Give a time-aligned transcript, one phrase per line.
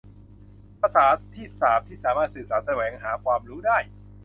[0.79, 1.05] ภาษา
[1.35, 3.77] ที่สามที่สามารถสื่อสารแสวงหาความรู้ได้